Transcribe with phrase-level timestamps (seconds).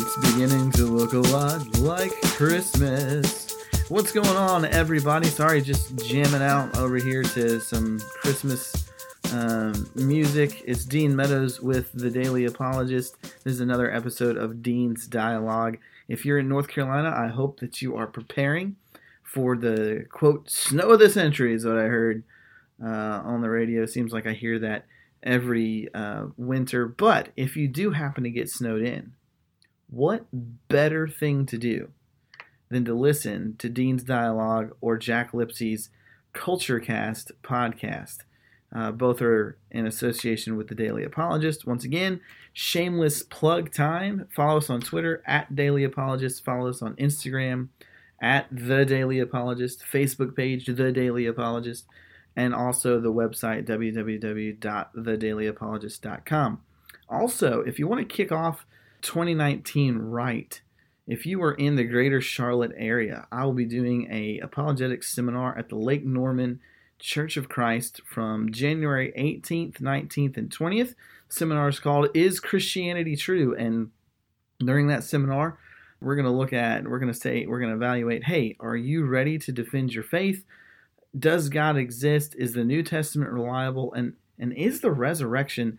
[0.00, 3.52] It's beginning to look a lot like Christmas.
[3.88, 5.26] What's going on, everybody?
[5.26, 8.88] Sorry, just jamming out over here to some Christmas
[9.32, 10.62] um, music.
[10.64, 13.20] It's Dean Meadows with the Daily Apologist.
[13.42, 15.78] This is another episode of Dean's Dialogue.
[16.06, 18.76] If you're in North Carolina, I hope that you are preparing
[19.24, 22.22] for the quote snow of the century, is what I heard
[22.80, 22.86] uh,
[23.24, 23.84] on the radio.
[23.84, 24.86] Seems like I hear that
[25.24, 26.86] every uh, winter.
[26.86, 29.14] But if you do happen to get snowed in,
[29.90, 30.26] what
[30.68, 31.90] better thing to do
[32.68, 35.90] than to listen to Dean's Dialogue or Jack Lipsy's
[36.32, 38.18] Culture Cast podcast?
[38.74, 41.66] Uh, both are in association with the Daily Apologist.
[41.66, 42.20] Once again,
[42.52, 44.28] shameless plug time.
[44.34, 46.44] Follow us on Twitter at Daily Apologist.
[46.44, 47.68] Follow us on Instagram
[48.20, 49.82] at The Daily Apologist.
[49.90, 51.86] Facebook page, The Daily Apologist.
[52.36, 56.60] And also the website, www.thedailyapologist.com.
[57.08, 58.66] Also, if you want to kick off
[59.02, 60.60] 2019 right,
[61.06, 65.56] if you are in the greater Charlotte area, I will be doing a apologetics seminar
[65.56, 66.60] at the Lake Norman
[66.98, 70.94] Church of Christ from January 18th, 19th, and 20th.
[71.28, 73.54] seminar is called Is Christianity True?
[73.54, 73.90] And
[74.58, 75.58] during that seminar,
[76.00, 78.76] we're going to look at, we're going to say, we're going to evaluate hey, are
[78.76, 80.44] you ready to defend your faith?
[81.18, 82.34] Does God exist?
[82.36, 83.92] Is the New Testament reliable?
[83.94, 85.78] And, and is the resurrection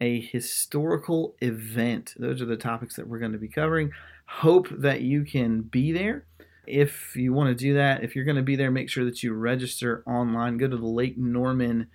[0.00, 2.14] a historical event?
[2.18, 3.92] Those are the topics that we're going to be covering.
[4.26, 6.26] Hope that you can be there
[6.68, 9.22] if you want to do that, if you're going to be there, make sure that
[9.22, 10.58] you register online.
[10.58, 11.88] Go to the Lake Norman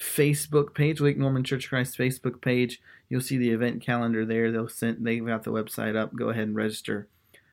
[0.00, 2.80] Facebook page, Lake Norman Church Christ Facebook page.
[3.08, 4.50] You'll see the event calendar there.
[4.50, 6.14] They'll send they've got the website up.
[6.14, 7.08] Go ahead and register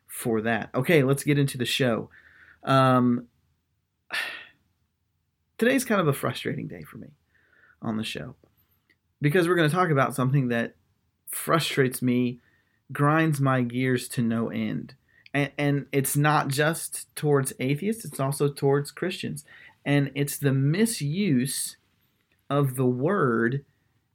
[0.06, 0.70] for that.
[0.76, 2.10] Okay, let's get into the show.
[2.64, 3.28] Um,
[5.58, 7.10] today's kind of a frustrating day for me
[7.82, 8.36] on the show
[9.22, 10.76] because we're going to talk about something that
[11.28, 12.40] frustrates me,
[12.92, 14.96] grinds my gears to no end.
[15.34, 19.46] And, and it's not just towards atheists it's also towards christians.
[19.86, 21.78] And it's the misuse
[22.50, 23.64] of the word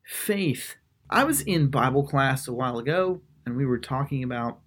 [0.04, 0.74] faith.
[1.08, 4.58] I was in bible class a while ago and we were talking about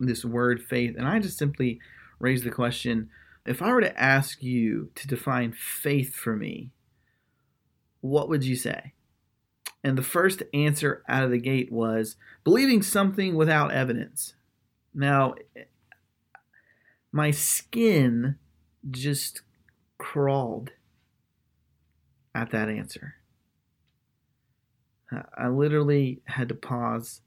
[0.00, 1.78] this word faith and i just simply
[2.18, 3.08] raised the question
[3.46, 6.70] if i were to ask you to define faith for me
[8.00, 8.92] what would you say
[9.84, 14.34] and the first answer out of the gate was believing something without evidence
[14.94, 15.34] now,
[17.10, 18.36] my skin
[18.88, 19.42] just
[19.98, 20.70] crawled
[22.34, 23.14] at that answer.
[25.36, 27.20] I literally had to pause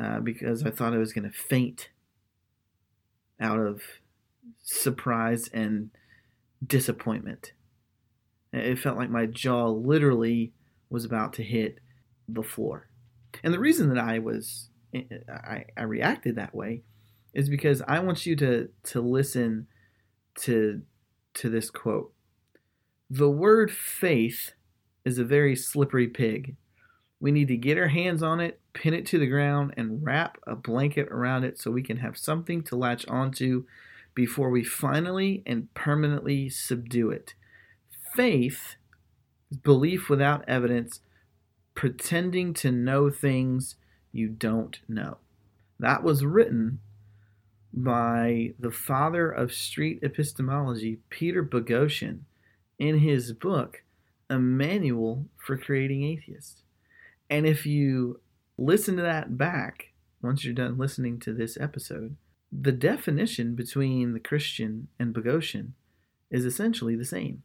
[0.00, 1.90] uh, because I thought I was going to faint
[3.40, 3.82] out of
[4.62, 5.90] surprise and
[6.66, 7.52] disappointment.
[8.52, 10.52] It felt like my jaw literally
[10.90, 11.78] was about to hit
[12.28, 12.88] the floor.
[13.42, 16.82] And the reason that I was eh, I, I reacted that way
[17.32, 19.66] is because I want you to to listen
[20.40, 20.82] to
[21.34, 22.12] to this quote.
[23.10, 24.52] The word faith
[25.04, 26.56] is a very slippery pig.
[27.20, 30.38] We need to get our hands on it, pin it to the ground, and wrap
[30.46, 33.64] a blanket around it so we can have something to latch onto
[34.14, 37.34] before we finally and permanently subdue it.
[38.14, 38.76] Faith
[39.50, 41.00] is belief without evidence,
[41.74, 43.76] pretending to know things
[44.12, 45.18] you don't know.
[45.78, 46.80] That was written
[47.72, 52.20] by the father of street epistemology, Peter Boghossian,
[52.78, 53.82] in his book,
[54.30, 56.62] A Manual for Creating Atheists.
[57.28, 58.20] And if you
[58.56, 59.92] listen to that back,
[60.22, 62.16] once you're done listening to this episode,
[62.52, 65.70] the definition between the Christian and Boghossian
[66.30, 67.42] is essentially the same.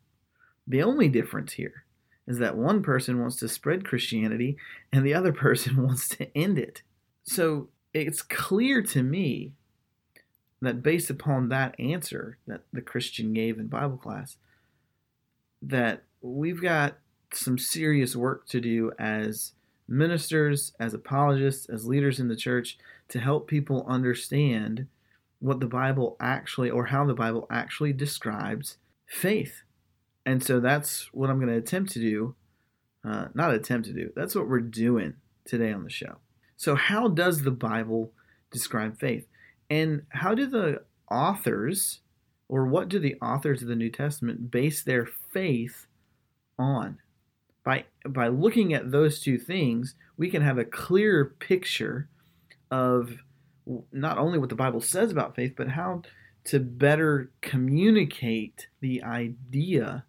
[0.68, 1.86] The only difference here
[2.30, 4.56] is that one person wants to spread Christianity
[4.94, 6.84] and the other person wants to end it.
[7.24, 9.52] So it's clear to me
[10.62, 14.38] that based upon that answer that the Christian gave in Bible class,
[15.62, 16.98] that we've got
[17.34, 19.54] some serious work to do as
[19.88, 22.78] ministers, as apologists, as leaders in the church
[23.08, 24.88] to help people understand
[25.40, 28.78] what the Bible actually, or how the Bible actually describes
[29.08, 29.64] faith.
[30.30, 32.36] And so that's what I'm going to attempt to do.
[33.04, 36.18] Uh, not attempt to do, that's what we're doing today on the show.
[36.56, 38.12] So, how does the Bible
[38.52, 39.26] describe faith?
[39.72, 42.02] And how do the authors,
[42.48, 45.88] or what do the authors of the New Testament base their faith
[46.60, 47.00] on?
[47.64, 52.08] By, by looking at those two things, we can have a clearer picture
[52.70, 53.18] of
[53.92, 56.04] not only what the Bible says about faith, but how
[56.44, 60.06] to better communicate the idea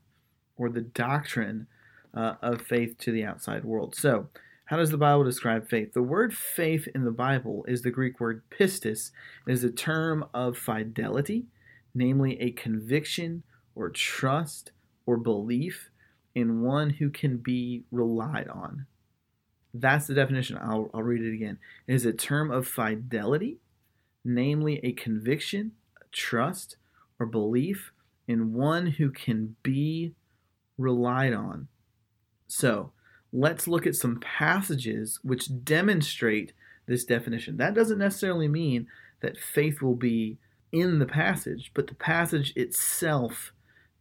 [0.61, 1.67] or the doctrine
[2.15, 3.95] uh, of faith to the outside world.
[3.95, 4.29] So,
[4.67, 5.95] How does the Bible describe faith?
[5.95, 9.11] The word faith in the Bible is the Greek word pistis.
[9.49, 11.47] It is a term of fidelity,
[11.93, 13.43] namely a conviction
[13.75, 14.71] or trust
[15.07, 15.91] or belief
[16.37, 18.87] in one who can be relied on.
[19.73, 20.59] That's the definition.
[20.61, 21.59] I'll, I'll read it again.
[21.89, 23.59] It is a term of fidelity,
[24.25, 26.77] namely a conviction, a trust,
[27.19, 27.93] or belief
[28.29, 30.15] in one who can be
[30.81, 31.69] relied on.
[32.49, 32.93] So,
[33.33, 36.53] let's look at some passages which demonstrate
[36.87, 37.57] this definition.
[37.57, 38.89] That doesn't necessarily mean
[39.21, 40.39] that faith will be
[40.73, 43.53] in the passage, but the passage itself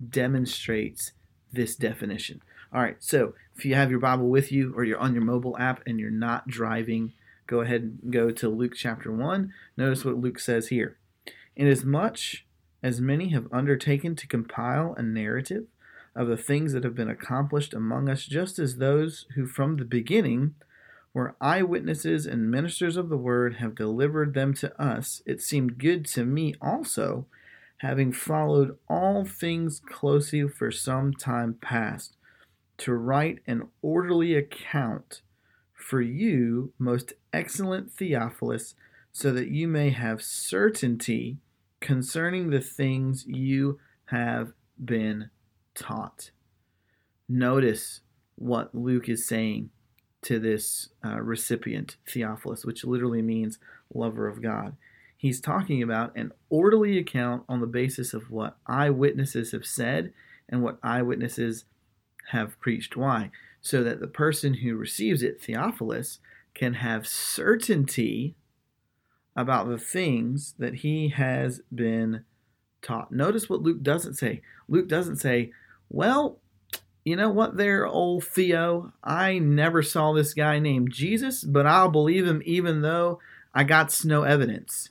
[0.07, 1.11] demonstrates
[1.51, 2.41] this definition.
[2.73, 5.57] All right, so if you have your Bible with you or you're on your mobile
[5.57, 7.13] app and you're not driving,
[7.47, 9.51] go ahead and go to Luke chapter 1.
[9.75, 10.97] Notice what Luke says here.
[11.55, 12.43] Inasmuch
[12.81, 15.65] as many have undertaken to compile a narrative
[16.15, 19.85] of the things that have been accomplished among us, just as those who from the
[19.85, 20.55] beginning
[21.13, 26.05] were eyewitnesses and ministers of the word have delivered them to us, it seemed good
[26.05, 27.25] to me also,
[27.77, 32.15] having followed all things closely for some time past,
[32.77, 35.21] to write an orderly account
[35.73, 38.75] for you, most excellent Theophilus,
[39.11, 41.37] so that you may have certainty
[41.79, 44.53] concerning the things you have
[44.83, 45.29] been
[45.75, 46.31] taught.
[47.27, 48.01] Notice
[48.35, 49.69] what Luke is saying
[50.21, 53.59] to this uh, recipient, Theophilus, which literally means
[53.93, 54.75] lover of God.
[55.15, 60.13] He's talking about an orderly account on the basis of what eyewitnesses have said
[60.47, 61.65] and what eyewitnesses
[62.31, 62.95] have preached.
[62.95, 63.31] Why?
[63.61, 66.19] So that the person who receives it, Theophilus,
[66.53, 68.35] can have certainty
[69.35, 72.23] about the things that he has been
[72.81, 73.11] taught.
[73.11, 74.41] Notice what Luke doesn't say.
[74.67, 75.51] Luke doesn't say,
[75.89, 76.39] well,
[77.03, 81.89] you know what, there, old Theo, I never saw this guy named Jesus, but I'll
[81.89, 83.19] believe him even though
[83.53, 84.89] I got no evidence.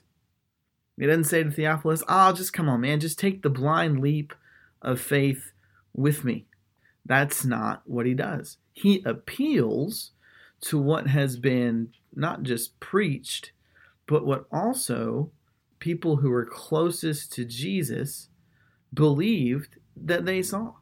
[0.99, 4.33] He doesn't say to Theophilus, oh, just come on, man, just take the blind leap
[4.81, 5.51] of faith
[5.93, 6.45] with me.
[7.05, 8.57] That's not what he does.
[8.73, 10.11] He appeals
[10.61, 13.51] to what has been not just preached,
[14.07, 15.31] but what also
[15.79, 18.29] people who were closest to Jesus
[18.93, 20.73] believed that they saw.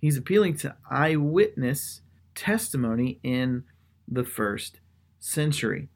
[0.00, 2.02] He's appealing to eyewitness
[2.34, 3.64] testimony in
[4.06, 4.80] the first
[5.18, 5.88] century.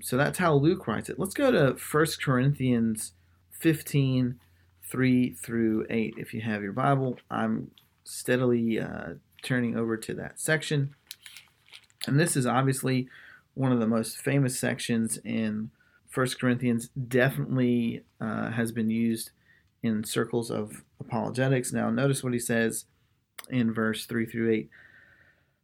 [0.00, 1.18] So that's how Luke writes it.
[1.18, 3.12] Let's go to 1 Corinthians
[3.52, 4.40] 15
[4.90, 6.14] 3 through 8.
[6.18, 7.70] If you have your Bible, I'm
[8.04, 10.94] steadily uh, turning over to that section.
[12.06, 13.08] And this is obviously
[13.54, 15.70] one of the most famous sections in
[16.14, 19.30] 1 Corinthians, definitely uh, has been used
[19.82, 21.72] in circles of apologetics.
[21.72, 22.86] Now, notice what he says
[23.50, 24.70] in verse 3 through 8.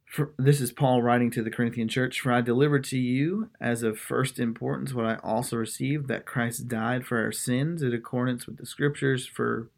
[0.06, 2.20] For, this is Paul writing to the Corinthian church.
[2.20, 6.66] For I delivered to you as of first importance what I also received that Christ
[6.66, 9.70] died for our sins in accordance with the scriptures, for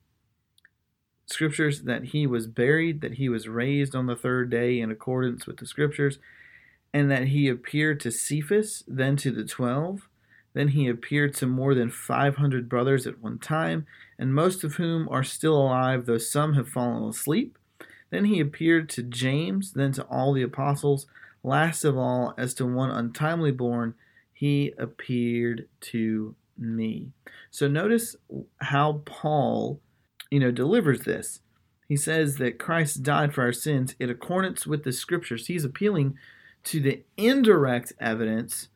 [1.26, 5.46] scriptures that he was buried, that he was raised on the third day in accordance
[5.46, 6.18] with the scriptures,
[6.94, 10.08] and that he appeared to Cephas, then to the twelve.
[10.54, 13.86] Then he appeared to more than 500 brothers at one time,
[14.18, 17.58] and most of whom are still alive, though some have fallen asleep.
[18.10, 21.06] Then he appeared to James, then to all the apostles.
[21.42, 23.94] Last of all, as to one untimely born,
[24.32, 27.08] he appeared to me.
[27.50, 28.16] So notice
[28.58, 29.80] how Paul,
[30.30, 31.40] you know, delivers this.
[31.88, 35.46] He says that Christ died for our sins in accordance with the scriptures.
[35.46, 36.16] He's appealing
[36.64, 38.68] to the indirect evidence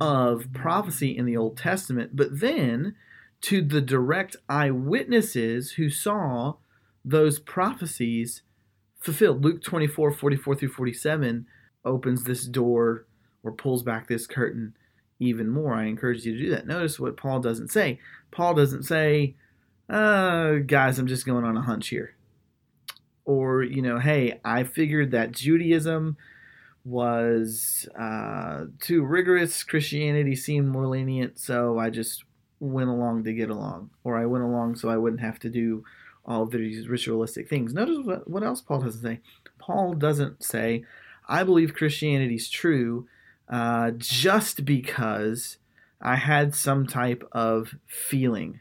[0.00, 2.94] of prophecy in the Old Testament, but then
[3.42, 6.54] to the direct eyewitnesses who saw
[7.04, 8.42] those prophecies
[8.98, 9.44] fulfilled.
[9.44, 11.46] Luke 24, 44 through 47
[11.84, 13.06] opens this door
[13.42, 14.74] or pulls back this curtain
[15.18, 15.74] even more.
[15.74, 16.66] I encourage you to do that.
[16.66, 18.00] Notice what Paul doesn't say.
[18.30, 19.36] Paul doesn't say,
[19.88, 22.14] uh, guys, I'm just going on a hunch here.
[23.24, 26.16] Or, you know, hey, I figured that Judaism
[26.86, 29.64] was uh, too rigorous.
[29.64, 32.22] Christianity seemed more lenient, so I just
[32.60, 33.90] went along to get along.
[34.04, 35.84] Or I went along so I wouldn't have to do
[36.24, 37.74] all of these ritualistic things.
[37.74, 39.20] Notice what, what else Paul doesn't say.
[39.58, 40.84] Paul doesn't say,
[41.28, 43.08] I believe Christianity is true
[43.48, 45.58] uh, just because
[46.00, 48.60] I had some type of feeling.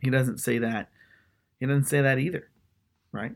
[0.00, 0.90] He doesn't say that.
[1.58, 2.48] He doesn't say that either,
[3.10, 3.32] right?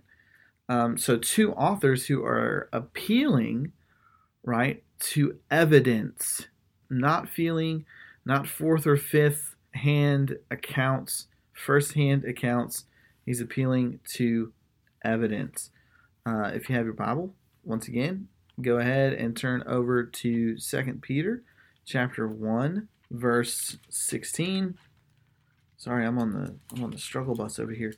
[0.71, 3.73] Um, so, two authors who are appealing,
[4.43, 6.47] right, to evidence,
[6.89, 7.85] not feeling,
[8.25, 11.27] not fourth or fifth hand accounts
[11.61, 12.85] first hand accounts.
[13.25, 14.53] He's appealing to
[15.05, 15.71] evidence.
[16.27, 17.35] Uh, if you have your Bible,
[17.65, 18.29] once again,
[18.61, 21.43] go ahead and turn over to Second Peter
[21.85, 24.79] chapter 1 verse 16.
[25.77, 27.95] Sorry, I'm on the I'm on the struggle bus over here.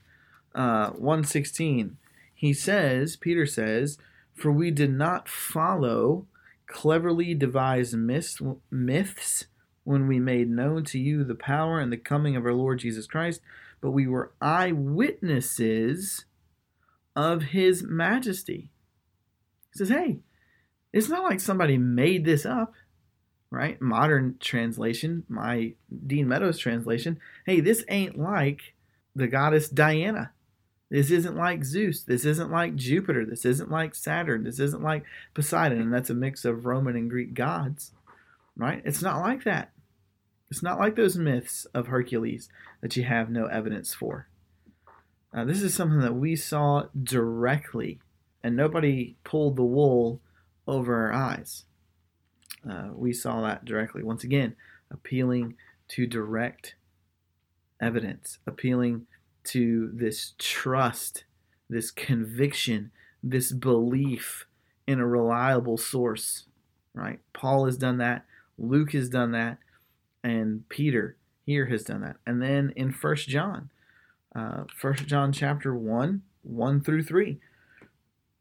[0.55, 1.99] Uh 116.
[2.43, 3.99] He says, Peter says,
[4.35, 6.27] "For we did not follow
[6.67, 9.47] cleverly devised myths, myths
[9.85, 13.07] when we made known to you the power and the coming of our Lord Jesus
[13.07, 13.41] Christ,
[13.81, 16.25] but we were eyewitnesses
[17.15, 18.73] of his majesty."
[19.73, 20.19] He says, "Hey,
[20.93, 22.75] it's not like somebody made this up
[23.51, 23.79] right?
[23.83, 25.75] Modern translation, my
[26.07, 27.21] Dean Meadows translation.
[27.45, 28.73] Hey, this ain't like
[29.15, 30.33] the goddess Diana.
[30.93, 32.03] This isn't like Zeus.
[32.03, 33.25] This isn't like Jupiter.
[33.25, 34.45] This isn't like Saturn.
[34.45, 35.81] This isn't like Poseidon.
[35.81, 37.93] And that's a mix of Roman and Greek gods,
[38.59, 38.83] right?
[38.85, 39.71] It's not like that.
[40.51, 42.51] It's not like those myths of Hercules
[42.83, 44.29] that you have no evidence for.
[45.33, 47.99] Uh, this is something that we saw directly,
[48.45, 50.21] and nobody pulled the wool
[50.69, 51.65] over our eyes.
[52.71, 54.03] Uh, we saw that directly.
[54.03, 54.57] Once again,
[54.91, 55.57] appealing
[55.89, 56.75] to direct
[57.81, 59.07] evidence, appealing
[59.45, 61.25] to this trust,
[61.69, 62.91] this conviction,
[63.23, 64.47] this belief
[64.87, 66.47] in a reliable source,
[66.95, 67.21] right?
[67.33, 68.25] Paul has done that,
[68.59, 69.59] Luke has done that,
[70.23, 72.17] and Peter here has done that.
[72.27, 73.71] And then in First John,
[74.35, 77.39] uh, First John chapter 1, 1 through 3,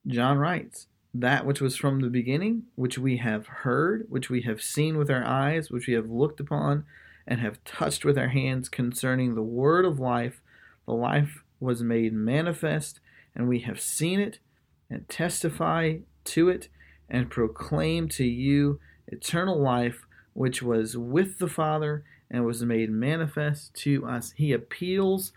[0.07, 4.61] John writes, that which was from the beginning, which we have heard, which we have
[4.61, 6.85] seen with our eyes, which we have looked upon,
[7.27, 10.41] and have touched with our hands concerning the word of life.
[10.85, 12.99] The life was made manifest,
[13.35, 14.39] and we have seen it,
[14.89, 16.67] and testify to it,
[17.09, 23.73] and proclaim to you eternal life, which was with the Father and was made manifest
[23.73, 24.31] to us.
[24.37, 25.33] He appeals,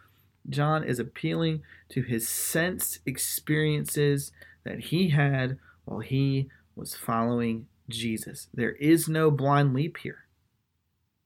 [0.48, 4.30] John is appealing to his sense experiences
[4.62, 8.48] that he had while he was following Jesus.
[8.54, 10.24] There is no blind leap here.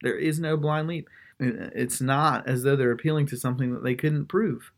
[0.02, 1.08] There is no blind leap.
[1.40, 4.72] It's not as though they're appealing to something that they couldn't prove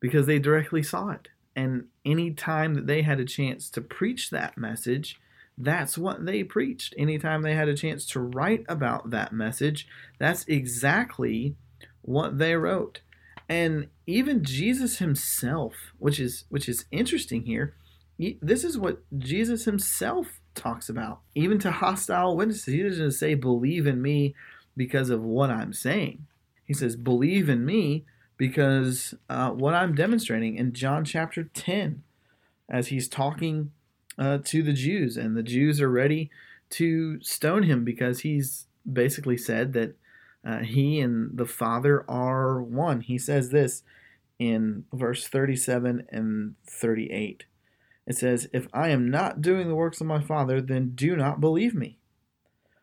[0.00, 1.28] because they directly saw it.
[1.54, 5.18] And any time that they had a chance to preach that message,
[5.58, 6.94] that's what they preached.
[6.98, 9.88] Anytime they had a chance to write about that message,
[10.18, 11.56] that's exactly
[12.02, 13.00] what they wrote.
[13.48, 17.74] And even Jesus himself, which is which is interesting here,
[18.18, 21.20] this is what Jesus himself talks about.
[21.34, 24.34] Even to hostile witnesses, he doesn't say, believe in me
[24.76, 26.26] because of what I'm saying.
[26.64, 28.04] He says, believe in me
[28.36, 32.02] because uh, what I'm demonstrating in John chapter 10,
[32.68, 33.72] as he's talking
[34.18, 36.30] uh, to the Jews, and the Jews are ready
[36.70, 39.94] to stone him because he's basically said that
[40.44, 43.00] uh, he and the Father are one.
[43.00, 43.82] He says this
[44.38, 47.44] in verse 37 and 38.
[48.06, 51.40] It says, If I am not doing the works of my Father, then do not
[51.40, 51.98] believe me.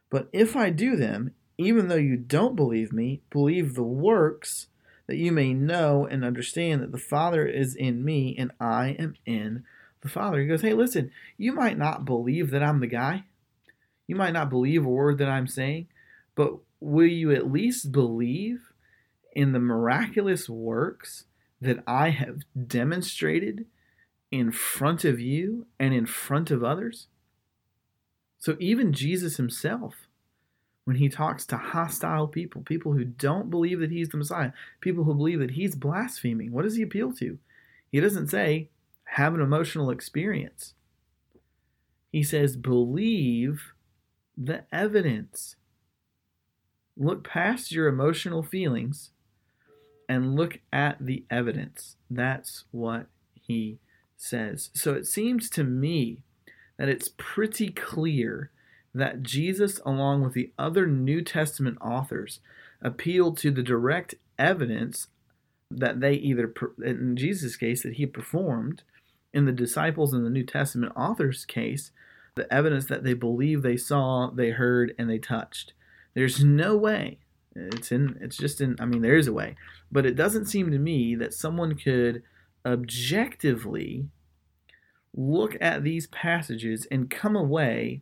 [0.09, 4.67] But if I do them, even though you don't believe me, believe the works,
[5.07, 9.15] that you may know and understand that the Father is in me and I am
[9.25, 9.63] in
[10.01, 10.39] the Father.
[10.39, 13.25] He goes, Hey, listen, you might not believe that I'm the guy.
[14.07, 15.87] You might not believe a word that I'm saying,
[16.35, 18.73] but will you at least believe
[19.33, 21.25] in the miraculous works
[21.61, 23.65] that I have demonstrated
[24.31, 27.07] in front of you and in front of others.
[28.39, 30.07] So even Jesus himself,
[30.85, 35.03] when he talks to hostile people, people who don't believe that he's the Messiah, people
[35.03, 37.37] who believe that he's blaspheming, what does he appeal to?
[37.91, 38.69] He doesn't say,
[39.05, 40.73] have an emotional experience.
[42.11, 43.73] He says, believe
[44.37, 45.55] the evidence.
[46.97, 49.11] Look past your emotional feelings
[50.09, 51.95] and look at the evidence.
[52.09, 53.79] That's what he
[54.17, 54.69] says.
[54.73, 56.23] So it seems to me
[56.77, 58.51] that it's pretty clear
[58.93, 62.39] that Jesus, along with the other New Testament authors,
[62.81, 65.07] appealed to the direct evidence
[65.71, 68.83] that they either, in Jesus' case, that he performed,
[69.33, 71.91] in the disciples in the New Testament authors' case,
[72.35, 75.73] the evidence that they believe they saw, they heard, and they touched.
[76.13, 77.17] There's no way.
[77.55, 78.17] It's in.
[78.21, 78.75] It's just in.
[78.79, 79.55] I mean, there is a way,
[79.91, 82.23] but it doesn't seem to me that someone could
[82.65, 84.07] objectively
[85.15, 88.01] look at these passages and come away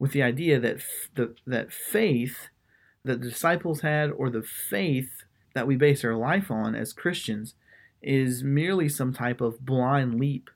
[0.00, 2.48] with the idea that f- the, that faith
[3.04, 7.54] that the disciples had or the faith that we base our life on as Christians
[8.02, 10.50] is merely some type of blind leap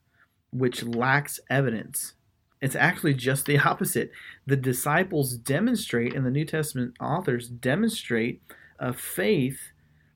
[0.50, 2.14] which lacks evidence.
[2.60, 4.10] It's actually just the opposite.
[4.46, 8.42] The disciples demonstrate, and the New Testament authors demonstrate,
[8.78, 9.72] a faith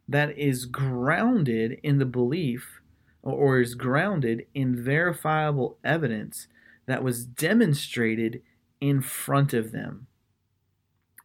[0.08, 2.80] that is grounded in the belief
[3.22, 6.48] or is grounded in verifiable evidence
[6.86, 8.42] that was demonstrated
[8.80, 10.06] in front of them.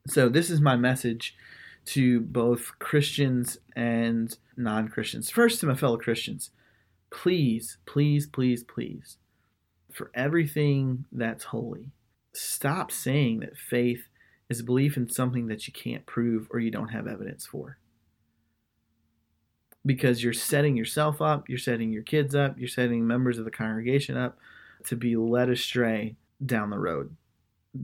[0.07, 1.35] So, this is my message
[1.85, 5.29] to both Christians and non Christians.
[5.29, 6.51] First, to my fellow Christians,
[7.09, 9.17] please, please, please, please,
[9.91, 11.91] for everything that's holy,
[12.33, 14.07] stop saying that faith
[14.49, 17.77] is belief in something that you can't prove or you don't have evidence for.
[19.85, 23.51] Because you're setting yourself up, you're setting your kids up, you're setting members of the
[23.51, 24.37] congregation up
[24.85, 27.15] to be led astray down the road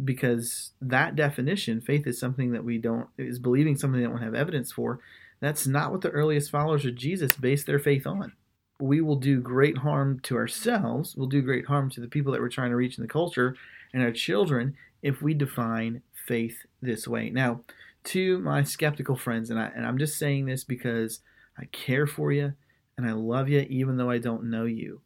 [0.03, 4.24] because that definition, faith is something that we don't is believing something that we don't
[4.24, 5.00] have evidence for.
[5.39, 8.34] That's not what the earliest followers of Jesus based their faith on.
[8.79, 12.41] We will do great harm to ourselves, we'll do great harm to the people that
[12.41, 13.55] we're trying to reach in the culture
[13.93, 17.29] and our children if we define faith this way.
[17.29, 17.62] Now,
[18.05, 21.22] to my skeptical friends, and I and I'm just saying this because
[21.58, 22.53] I care for you
[22.98, 25.01] and I love you even though I don't know you.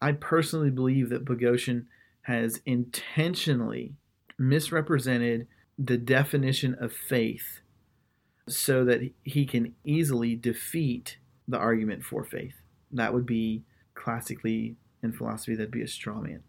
[0.00, 1.86] I personally believe that Boghossian
[2.22, 3.94] has intentionally
[4.38, 5.46] misrepresented
[5.78, 7.60] the definition of faith
[8.48, 12.54] so that he can easily defeat the argument for faith.
[12.90, 13.62] That would be
[13.94, 16.42] classically in philosophy, that'd be a straw man.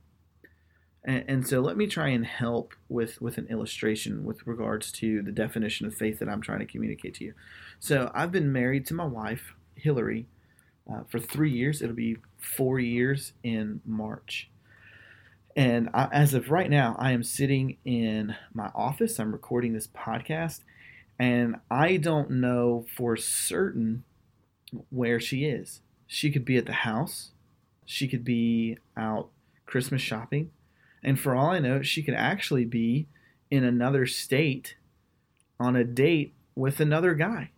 [1.03, 5.21] And, and, so let me try and help with, with an illustration with regards to
[5.21, 7.33] the definition of faith that I'm trying to communicate to you.
[7.79, 10.27] So I've been married to my wife, Hillary,
[10.91, 11.81] uh, for three years.
[11.81, 14.49] It'll be four years in March.
[15.55, 19.19] And I, as of right now, I am sitting in my office.
[19.19, 20.61] I'm recording this podcast,
[21.17, 24.03] and I don't know for certain
[24.89, 25.81] where she is.
[26.07, 27.31] She could be at the house,
[27.85, 29.29] she could be out
[29.65, 30.51] Christmas shopping,
[31.03, 33.07] and for all I know, she could actually be
[33.51, 34.75] in another state
[35.59, 37.51] on a date with another guy.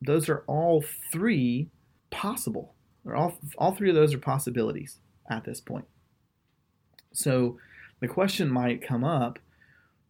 [0.00, 1.68] Those are all three
[2.10, 2.74] possible.
[3.12, 5.86] all, all three of those are possibilities at this point.
[7.12, 7.58] So
[8.00, 9.38] the question might come up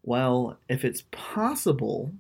[0.03, 2.13] well, if it's possible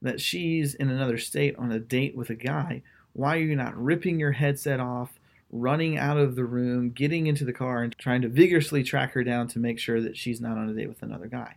[0.00, 3.76] that she's in another state on a date with a guy, why are you not
[3.76, 5.18] ripping your headset off,
[5.50, 9.22] running out of the room, getting into the car, and trying to vigorously track her
[9.22, 11.56] down to make sure that she's not on a date with another guy?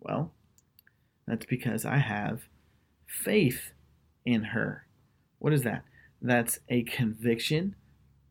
[0.00, 0.32] Well,
[1.26, 2.48] that's because I have
[3.06, 3.72] faith
[4.24, 4.86] in her.
[5.38, 5.84] What is that?
[6.20, 7.76] That's a conviction,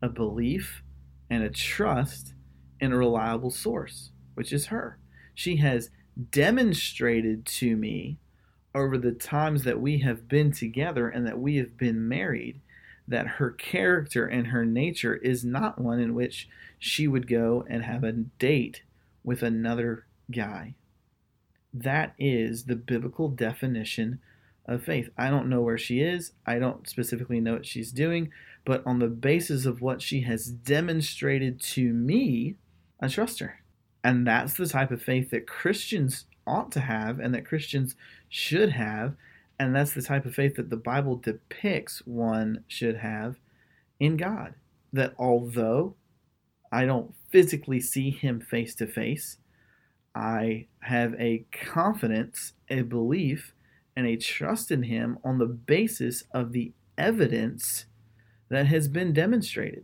[0.02, 0.82] a belief,
[1.30, 2.33] and a trust
[2.84, 5.00] in a reliable source, which is her.
[5.34, 5.90] She has
[6.32, 8.18] demonstrated to me
[8.76, 12.60] over the times that we have been together and that we have been married
[13.08, 16.48] that her character and her nature is not one in which
[16.80, 18.82] she would go and have a date
[19.24, 20.76] with another guy.
[21.74, 24.20] That is the biblical definition
[24.66, 25.10] of faith.
[25.18, 26.34] I don't know where she is.
[26.46, 28.32] I don't specifically know what she's doing,
[28.66, 32.56] but on the basis of what she has demonstrated to me,
[33.04, 33.60] I trust her.
[34.02, 37.96] And that's the type of faith that Christians ought to have and that Christians
[38.30, 39.16] should have.
[39.60, 43.36] And that's the type of faith that the Bible depicts one should have
[44.00, 44.56] in God.
[44.94, 45.96] That although
[46.72, 49.38] I don't physically see him face to face,
[50.16, 53.54] I have a confidence, a belief,
[53.98, 57.86] and a trust in him on the basis of the evidence
[58.48, 59.84] that has been demonstrated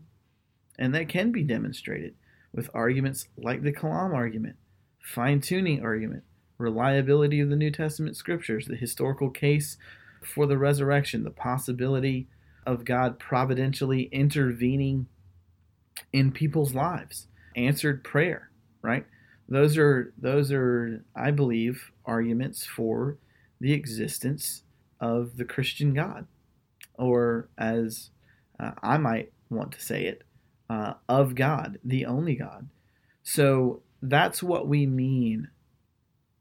[0.78, 2.16] and that can be demonstrated
[2.54, 4.56] with arguments like the Kalam argument,
[5.02, 6.24] fine tuning argument,
[6.58, 9.78] reliability of the New Testament scriptures, the historical case
[10.24, 12.28] for the resurrection, the possibility
[12.66, 15.08] of God providentially intervening
[16.12, 18.50] in people's lives, answered prayer,
[18.82, 19.06] right?
[19.48, 23.18] Those are those are I believe arguments for
[23.60, 24.64] the existence
[25.00, 26.28] of the Christian God,
[26.96, 28.12] or as
[28.60, 30.24] uh, I might want to say it,
[30.70, 32.70] uh, of God, the only God.
[33.24, 35.50] So that's what we mean,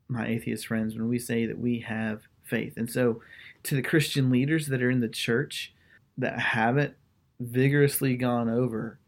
[0.09, 2.75] my atheist friends, when we say that we have faith.
[2.77, 3.21] And so,
[3.65, 5.75] to the Christian leaders that are in the church
[6.17, 6.95] that haven't
[7.41, 8.99] vigorously gone over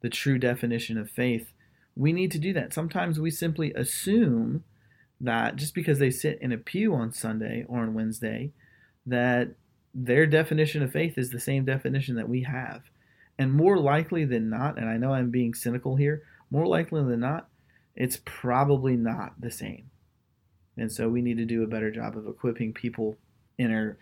[0.00, 1.52] the true definition of faith,
[1.94, 2.72] we need to do that.
[2.72, 4.64] Sometimes we simply assume
[5.20, 8.52] that just because they sit in a pew on Sunday or on Wednesday,
[9.04, 9.50] that
[9.94, 12.82] their definition of faith is the same definition that we have.
[13.38, 17.20] And more likely than not, and I know I'm being cynical here, more likely than
[17.20, 17.48] not,
[17.94, 19.90] it's probably not the same.
[20.76, 23.16] And so we need to do a better job of equipping people
[23.58, 23.96] in our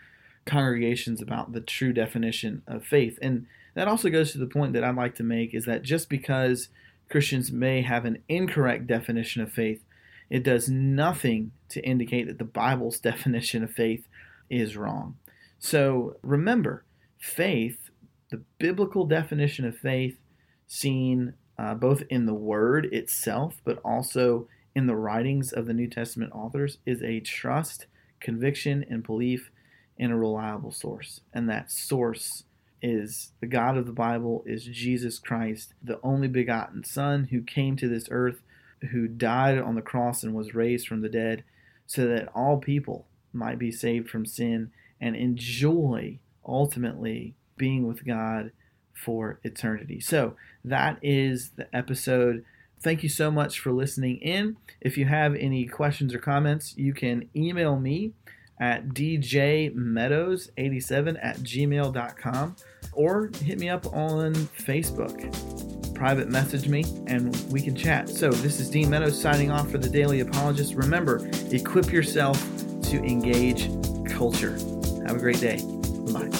[0.44, 3.18] congregations about the true definition of faith.
[3.20, 6.08] And that also goes to the point that I'd like to make is that just
[6.08, 6.68] because
[7.10, 9.82] Christians may have an incorrect definition of faith,
[10.30, 14.06] it does nothing to indicate that the Bible's definition of faith
[14.48, 15.16] is wrong.
[15.58, 16.84] So remember,
[17.18, 17.85] faith
[18.30, 20.18] the biblical definition of faith
[20.66, 25.88] seen uh, both in the Word itself, but also in the writings of the New
[25.88, 27.86] Testament authors, is a trust,
[28.20, 29.50] conviction, and belief
[29.96, 31.20] in a reliable source.
[31.32, 32.44] And that source
[32.82, 37.76] is the God of the Bible, is Jesus Christ, the only begotten Son who came
[37.76, 38.42] to this earth,
[38.90, 41.42] who died on the cross and was raised from the dead,
[41.86, 48.50] so that all people might be saved from sin and enjoy ultimately being with God
[48.92, 50.00] for eternity.
[50.00, 52.44] So that is the episode.
[52.80, 54.56] Thank you so much for listening in.
[54.80, 58.12] If you have any questions or comments, you can email me
[58.58, 62.56] at djmeadows87 at gmail.com
[62.92, 65.94] or hit me up on Facebook.
[65.94, 68.08] Private message me and we can chat.
[68.08, 70.74] So, this is Dean Meadows signing off for the Daily Apologist.
[70.74, 72.38] Remember, equip yourself
[72.90, 73.70] to engage
[74.10, 74.52] culture.
[75.06, 75.60] Have a great day.
[76.12, 76.35] Bye.